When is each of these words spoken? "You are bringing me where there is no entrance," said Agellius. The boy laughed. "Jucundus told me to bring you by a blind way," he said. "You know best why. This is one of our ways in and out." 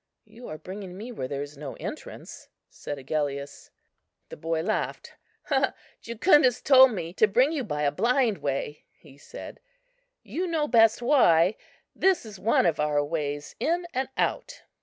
"You 0.25 0.47
are 0.47 0.57
bringing 0.57 0.97
me 0.97 1.11
where 1.11 1.27
there 1.27 1.43
is 1.43 1.55
no 1.55 1.75
entrance," 1.75 2.49
said 2.71 2.97
Agellius. 2.97 3.69
The 4.29 4.35
boy 4.35 4.63
laughed. 4.63 5.13
"Jucundus 6.01 6.59
told 6.59 6.93
me 6.93 7.13
to 7.13 7.27
bring 7.27 7.51
you 7.51 7.63
by 7.63 7.83
a 7.83 7.91
blind 7.91 8.39
way," 8.39 8.85
he 8.89 9.19
said. 9.19 9.59
"You 10.23 10.47
know 10.47 10.67
best 10.67 11.03
why. 11.03 11.55
This 11.95 12.25
is 12.25 12.39
one 12.39 12.65
of 12.65 12.79
our 12.79 13.05
ways 13.05 13.55
in 13.59 13.85
and 13.93 14.09
out." 14.17 14.63